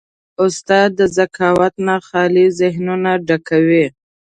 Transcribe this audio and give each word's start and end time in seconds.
استاد 0.43 0.89
د 0.99 1.01
ذکاوت 1.17 1.73
نه 1.87 1.95
خالي 2.07 2.45
ذهنونه 2.59 3.11
ډکوي. 3.27 3.85